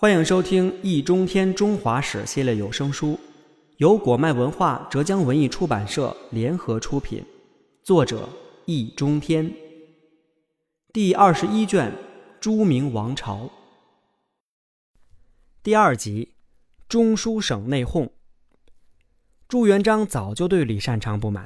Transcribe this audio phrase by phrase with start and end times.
[0.00, 3.20] 欢迎收听《易中天中华史》系列有声书，
[3.76, 7.22] 由果麦文化、浙江文艺出版社联合出品，
[7.82, 8.26] 作者
[8.64, 9.52] 易中天。
[10.90, 11.92] 第二十一卷
[12.40, 13.44] 《朱明王朝》
[15.62, 16.30] 第二集
[16.88, 18.06] 《中书省内讧》。
[19.46, 21.44] 朱元璋早就对李善长不满，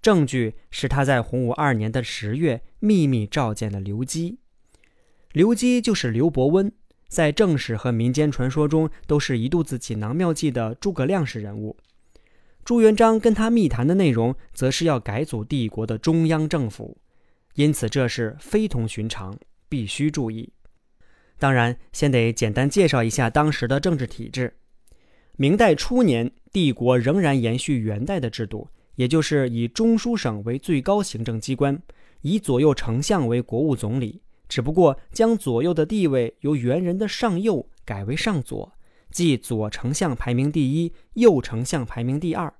[0.00, 4.38] 证据是他在洪武二年的十月秘密召见了刘基。
[5.32, 6.72] 刘基就是刘伯温。
[7.14, 11.76] 在正史和民间传说中，都是一肚子锦囊妙计的诸葛亮式人物。
[12.64, 16.98] 朱元璋跟他密谈的内容，则是要改组帝国的中央政府，
[17.54, 20.52] 因此这是非同寻常，必须注意。
[21.38, 24.52] 当然，先得简单介绍一下当时的政治体制。
[25.36, 31.80] 明代初年，帝国仍然延续元代的制度，也就是以中书省为最高行政机关，
[32.22, 34.22] 以左右丞相为国务总理。
[34.54, 38.72] 只不过将左右的地位由元人的上右改为上左，
[39.10, 42.54] 即左丞相排名第一，右丞相排名第二。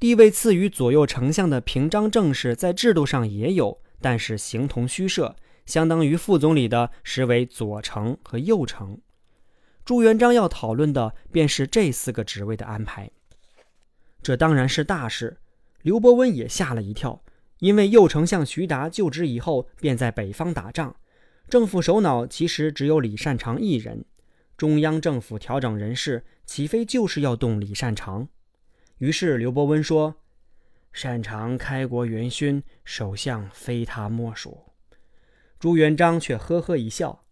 [0.00, 8.98] 地位次于左右丞相的平章政事在制度上也有，但是形同虚设，相当于副总理的实为左丞和右丞。
[9.84, 13.08] 朱元璋要讨论的便是这四个职位的安排，
[14.20, 15.38] 这当然是大事。
[15.82, 17.22] 刘伯温也吓了一跳，
[17.60, 20.96] 因为右丞相徐达就职以后便在北方打仗。
[21.50, 24.04] 政府首脑其实只有李善长一人，
[24.56, 28.28] 中央政府调整人事，岂非就是要动李善长？
[28.98, 30.14] 于是刘伯温说
[30.92, 34.66] ：“擅长开国元勋，首相非他莫属。”
[35.58, 37.24] 朱元璋却呵呵一笑：“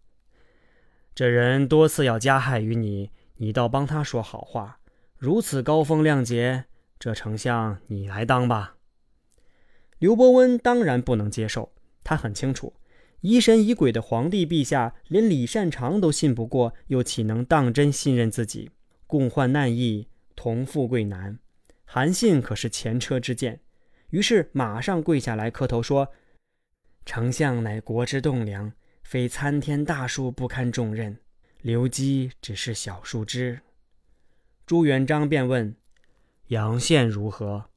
[1.15, 4.81] 这人多次要加害于你，你倒帮他说好话，
[5.17, 6.65] 如此高风亮节，
[6.99, 8.75] 这丞相你来当吧。”
[10.01, 12.75] 刘伯温当然不能接受，他很清楚。
[13.21, 18.71] 疑神疑鬼的皇帝陛下，连李善长都信不过，又岂能当真信任自己？
[19.09, 21.39] 共患难易，同富贵难。
[21.85, 23.61] 韩信可是前车之鉴，
[24.11, 26.13] 于是马上跪下来磕头说
[27.05, 31.19] ：“丞相乃国之栋梁，非参天大树不堪重任。
[31.63, 33.63] 刘基只是小树枝。”
[34.65, 35.75] 朱元璋便问
[36.49, 37.71] ：“杨宪如何？”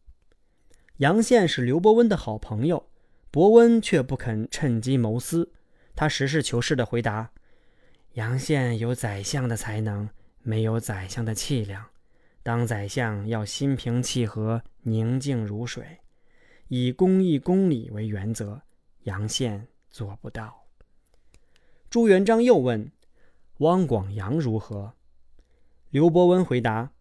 [0.98, 2.91] 杨宪是刘伯温的好朋友。
[3.32, 5.54] 伯温却不肯趁机谋私，
[5.96, 7.32] 他实事求是地回答
[8.16, 10.10] ：“杨宪有宰相的才能，
[10.42, 11.86] 没有宰相的气量。
[12.44, 16.00] 当宰相要心平气和、宁静如水，
[16.68, 18.62] 以公义公理为原则。
[19.04, 20.66] 杨宪做不到。”
[21.90, 22.92] 朱元璋又问
[23.60, 24.94] ：“汪广洋如何？”
[25.90, 26.92] 刘伯温回答：“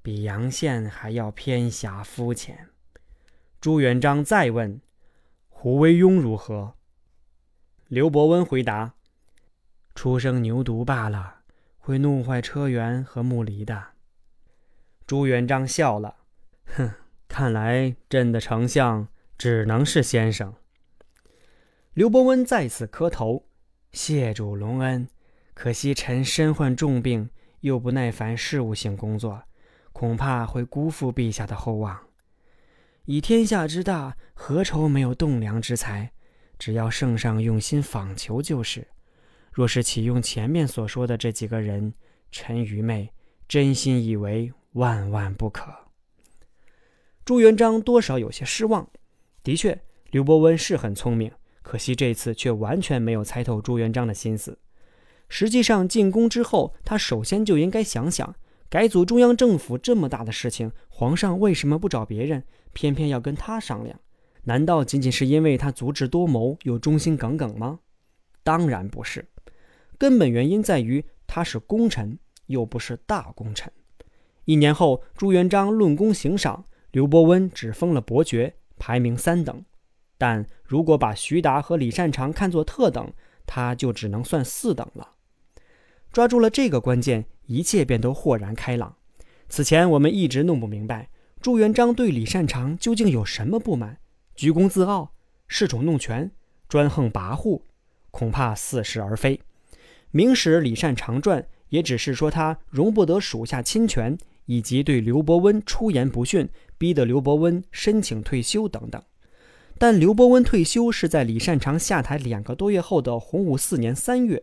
[0.00, 2.68] 比杨宪还要偏狭肤浅。”
[3.60, 4.80] 朱元璋再问。
[5.58, 6.74] 胡惟庸如何？
[7.88, 8.92] 刘伯温回答
[9.96, 11.36] ：“初生牛犊罢了，
[11.78, 13.82] 会弄坏车辕和木犁的。”
[15.06, 16.16] 朱元璋笑了
[16.76, 16.90] ：“哼，
[17.26, 19.08] 看来朕的丞相
[19.38, 20.54] 只能是先生。”
[21.94, 23.46] 刘伯温再次磕头
[23.92, 25.08] ：“谢主隆恩，
[25.54, 27.30] 可惜臣身患重病，
[27.60, 29.42] 又不耐烦事务性工作，
[29.94, 31.98] 恐怕会辜负陛下的厚望。”
[33.06, 36.10] 以天下之大，何愁没有栋梁之才？
[36.58, 38.86] 只要圣上用心访求就是。
[39.52, 41.94] 若是启用前面所说的这几个人，
[42.32, 43.12] 臣愚昧，
[43.46, 45.72] 真心以为万万不可。
[47.24, 48.88] 朱元璋多少有些失望。
[49.44, 49.80] 的确，
[50.10, 51.30] 刘伯温是很聪明，
[51.62, 54.58] 可惜这次却完全没有猜透朱元璋的心思。
[55.28, 58.34] 实际上，进宫之后，他首先就应该想想。
[58.68, 62.42] 改组中央政府这么大的事情，皇上为什么不找别人，
[62.76, 63.98] 偏偏要跟他商量？
[64.44, 67.80] 难道仅仅是因为他足智多谋又忠心耿耿吗？
[68.42, 69.26] 当然不是，
[69.96, 73.72] 根本原因在于他是功臣，又不是大功臣。
[74.44, 79.64] 一年后，朱元璋论功行赏，刘伯温只封了伯爵，排名三等。
[80.18, 83.10] 但如果把徐达和李善长看作特等，
[83.46, 85.12] 他就只能算四等了。
[86.12, 87.24] 抓住了这个关键。
[87.48, 88.96] 一切便都豁然开朗。
[89.48, 91.08] 此前我们一直弄不明白，
[91.40, 93.98] 朱元璋对李善长究竟有什么不满？
[94.34, 95.12] 居功自傲、
[95.48, 96.30] 恃宠弄权、
[96.68, 97.62] 专横跋扈，
[98.10, 99.36] 恐怕似是而非。
[100.10, 109.00] 《明史·李善长传》也只是说他容不得属下侵权，以及对刘伯温出言不逊，逼得刘伯温申请退休等等。
[109.78, 114.42] 但刘伯温退休是在李善长下台两个多月后的洪武四年三月。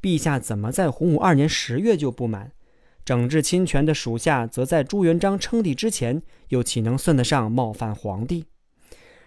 [0.00, 2.52] 陛下怎么在洪武二年十月就不满？
[3.04, 8.44] 整治侵权的属下，则在朱元璋称帝之前，又岂能算得上冒犯皇帝？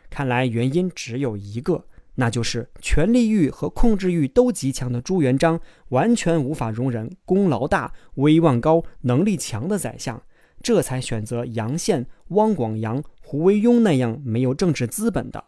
[0.10, 1.86] 看来原因只有一个，
[2.16, 10.22] 那就是权力欲和控制欲都极强的朱元璋，完全无法容忍功劳大、威望高、能力强的宰相，
[10.62, 15.44] 这才选择杨宪、汪广洋、胡惟庸那样没有政治资本的。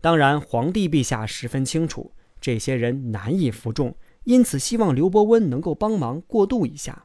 [0.00, 7.03] 当然，皇帝陛下十分清楚，这些人难以服众，因此希望刘伯温能够帮忙过渡一下。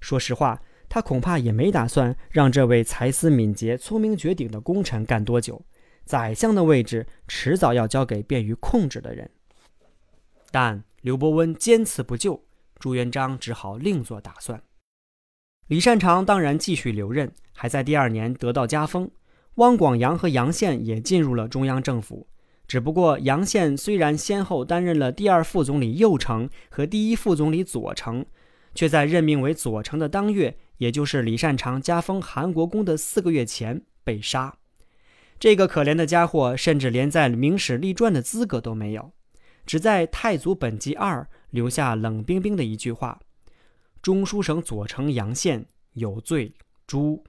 [0.00, 5.62] 说实话，他恐怕也没打算让这位才思敏捷、聪明绝顶的功臣干多久。
[6.04, 9.30] 宰相的位置迟早要交给便于控制的人，
[10.50, 12.42] 但刘伯温坚持不就，
[12.78, 14.62] 朱元璋只好另作打算。
[15.66, 19.10] 李善长当然继续留任，还在第二年得到加封。
[19.56, 22.26] 汪广洋和杨宪也进入了中央政府，
[22.66, 28.24] 只不过杨宪虽然先后担任了第二副总理右丞和第一副总理左丞，
[28.74, 34.56] 却在任命为左丞的当月，也就是李善长加封韩国公的四个月前被杀。
[35.38, 39.12] 这个可怜的家伙，甚至连在《明史》立传的资格都没有，
[39.64, 43.20] 只在《太祖本纪二》留下冷冰冰的一句话
[44.02, 46.54] ：“中书省左丞杨宪有罪
[46.86, 47.22] 诛。”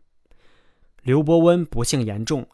[1.03, 2.47] 刘伯温不幸言重，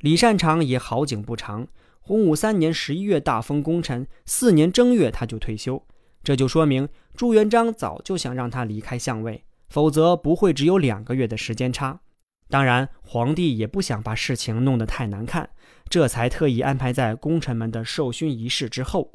[0.00, 1.68] 李善长也好景不长，
[2.00, 5.84] 洪武三年十一月大封功臣，四年正月他就退休，
[6.22, 12.00] 这就说明朱元璋早就想让他离开相位，否则不会只有两个月的时间差。
[12.48, 15.50] 当然，皇帝也不想把事情弄得太难看，
[15.88, 19.10] 这才特意安排在功臣们的授勋仪式之后。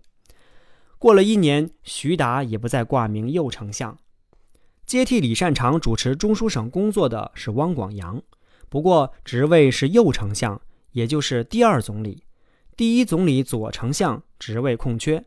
[0.98, 3.96] 过了一年，徐达也不再挂名右丞相，
[4.88, 8.20] 接替李善长主持中书省工作的是汪广洋，
[8.70, 10.60] 不过职位是右丞相，
[10.94, 12.24] 也就是第二总理，
[12.76, 15.24] 第一总理左丞相职位空缺。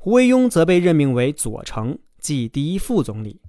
[0.00, 3.40] 胡惟庸则被任命为左丞，即第一副总理。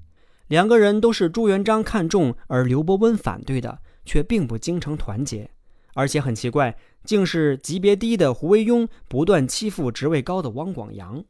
[0.48, 5.48] 两个人都是朱元璋看重，而刘伯温反对的，却并不精诚团结。
[5.94, 11.24] 而且很奇怪，竟是级别低的胡惟庸不断欺负职位高的汪广洋。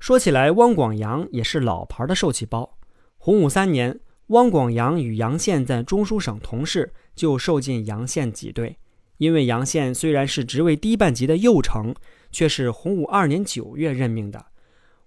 [0.00, 2.76] 说起来，汪广洋也是老牌的受气包。
[3.16, 8.76] 洪武三年，汪广洋与杨宪在中书省同事，就受尽杨宪挤兑。
[9.18, 11.94] 因为杨宪虽然是职位低半级的右丞，
[12.32, 14.46] 却是洪武二年九月任命的。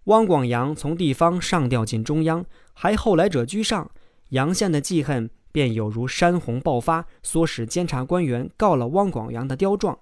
[0.06, 2.44] 汪广洋从地方上调进中央，
[2.74, 3.92] 还后来者居上，
[4.30, 10.00] 杨宪的记恨便有如山洪爆发，唆使监察官员告了汪广洋的刁状。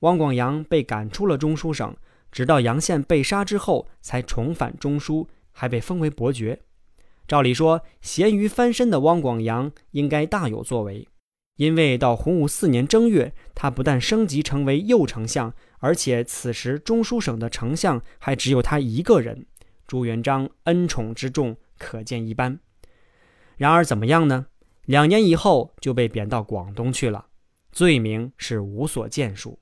[0.00, 1.96] 汪广洋被赶出了中书省，
[2.30, 6.60] 直到杨宪被杀之后，才重返中书，还被封为伯爵。
[7.26, 11.08] 照理说，咸鱼翻身的汪广洋应该大有作为，
[11.56, 15.54] 因为到洪武四年正月，他不但升级成为右丞相。
[15.78, 19.46] 而且此时中书省的丞相还只有他一个人，
[19.86, 22.60] 朱元璋恩宠之重可见一斑。
[23.56, 24.46] 然而怎么样呢？
[24.86, 27.26] 两年以后就被贬到广东去了，
[27.72, 29.58] 罪名是无所建树。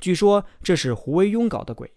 [0.00, 1.92] 据说这是胡惟庸搞的鬼，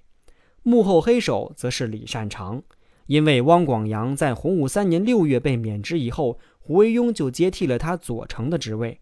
[0.62, 2.62] 幕后黑手则是李善长。
[3.08, 9.00] 因为汪广洋在洪武三年六月被免职以后，胡惟庸就接替了他左丞的职位。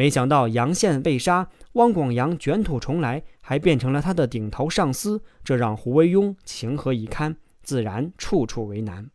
[0.00, 7.36] 没想到杨宪被杀，汪广洋卷土重来，还变成了他的顶头上司，这让胡惟庸情何以堪？
[7.62, 9.10] 自然处处为难。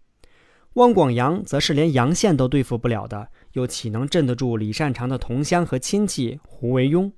[0.73, 7.11] 汪广洋则是连杨宪都对付不了的，又岂能镇得住李善长的同乡和亲戚胡惟庸？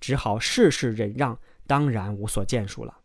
[0.00, 3.00] 只好事事忍让，当然无所建树了。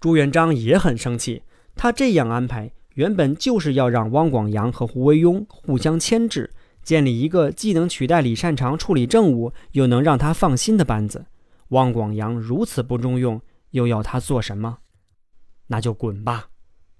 [0.00, 1.42] 朱元璋也很生气，
[1.74, 6.52] 他这样安排，原本就是要让汪广洋和胡惟庸互相牵制。
[6.84, 11.26] 建立一个既能取代李善长处理政务，又能让他放心的班子。
[11.68, 14.78] 汪广洋如此不中用，又要他做什么？
[15.68, 16.50] 那就滚吧，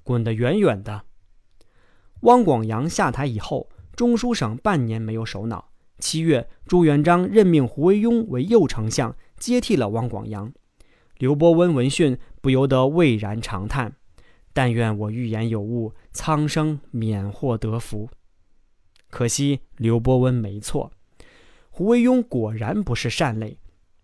[0.03, 1.03] 滚得远远的。
[2.23, 5.69] 汪广洋下台以后，中书省半年没有首脑。
[5.99, 10.51] 七月，朱元璋任命胡惟庸为右丞相，接替了汪广洋。
[11.19, 13.95] 刘伯温闻讯，不由得喟然长叹
[14.53, 18.09] ：“但愿我预言有误，苍生免祸得福。”
[19.15, 20.91] 可惜刘伯温没错，
[21.71, 23.57] 胡惟庸果然不是善类。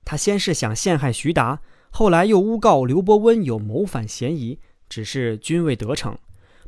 [0.05, 6.17] 他先是想陷害徐达，后来又诬告刘伯温有谋反嫌疑，只是均未得逞。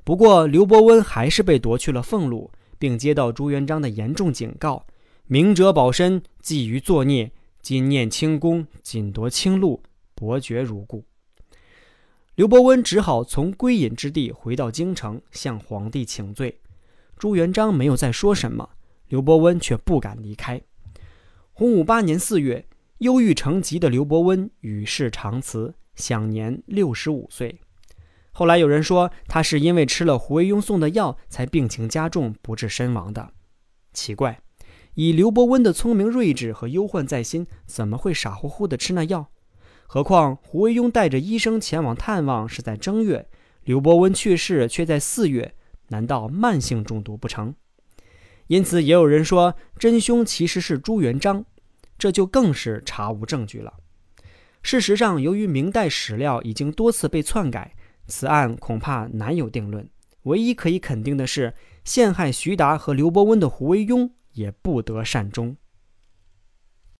[0.02, 4.84] 不过刘伯温还是被夺去了俸禄，并接到朱元璋的严重警告
[5.28, 7.30] ：“明哲保身，忌于作孽。
[7.60, 9.80] 今念清功，仅夺清禄，
[10.16, 11.04] 伯爵如故。”
[12.34, 16.58] 刘伯温只好从归隐之地回到京城，向皇帝请罪。
[17.22, 18.70] 朱元璋没有再说什么，
[19.06, 20.60] 刘伯温却不敢离开。
[21.52, 22.66] 洪武八年四月，
[22.98, 27.60] 忧郁成疾的刘伯温与世长辞，享年六十五岁。
[28.32, 33.30] 后来有人说，他是因为吃了胡惟庸送的药，才病情加重，不治身亡的。
[33.92, 34.40] 奇怪，
[34.94, 39.30] 以刘伯温的聪明睿智和忧患在心，怎么会傻乎乎的吃那药？
[39.86, 43.28] 何况胡惟庸带着医生前往探望是在正月，
[43.62, 45.54] 刘伯温去世却在四月，
[45.92, 47.54] 难道慢性中毒不成？
[48.46, 51.44] 因此，也有人说真凶其实是朱元璋，
[51.98, 53.74] 这就更是查无证据了。
[54.62, 57.74] 事实上，由于明代史料已经多次被篡改，
[58.06, 59.86] 此案恐怕难有定论。
[60.22, 61.52] 唯一可以肯定的是，
[61.84, 65.56] 陷害徐达和刘伯温的胡惟庸也不得善终。